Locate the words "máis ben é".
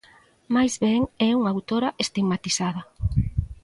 0.55-1.29